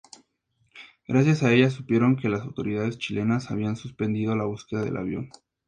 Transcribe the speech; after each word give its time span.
Gracias 1.07 1.43
a 1.43 1.53
ella 1.53 1.69
supieron 1.69 2.15
que 2.15 2.27
las 2.27 2.41
autoridades 2.41 2.97
chilenas 2.97 3.51
habían 3.51 3.75
suspendido 3.75 4.35
la 4.35 4.45
búsqueda 4.45 4.83
del 4.83 4.97
avión. 4.97 5.29